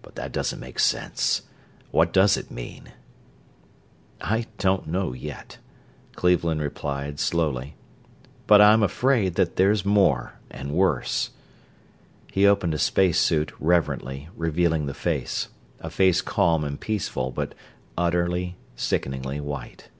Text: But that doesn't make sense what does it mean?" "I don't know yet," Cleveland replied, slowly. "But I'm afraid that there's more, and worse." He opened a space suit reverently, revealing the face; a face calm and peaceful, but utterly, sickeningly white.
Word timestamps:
But 0.00 0.14
that 0.14 0.32
doesn't 0.32 0.60
make 0.60 0.78
sense 0.78 1.42
what 1.90 2.10
does 2.10 2.38
it 2.38 2.50
mean?" 2.50 2.92
"I 4.18 4.46
don't 4.56 4.86
know 4.86 5.12
yet," 5.12 5.58
Cleveland 6.16 6.62
replied, 6.62 7.20
slowly. 7.20 7.74
"But 8.46 8.62
I'm 8.62 8.82
afraid 8.82 9.34
that 9.34 9.56
there's 9.56 9.84
more, 9.84 10.38
and 10.50 10.70
worse." 10.72 11.32
He 12.32 12.46
opened 12.46 12.72
a 12.72 12.78
space 12.78 13.20
suit 13.20 13.52
reverently, 13.60 14.30
revealing 14.34 14.86
the 14.86 14.94
face; 14.94 15.48
a 15.80 15.90
face 15.90 16.22
calm 16.22 16.64
and 16.64 16.80
peaceful, 16.80 17.30
but 17.30 17.54
utterly, 17.94 18.56
sickeningly 18.74 19.38
white. 19.38 19.90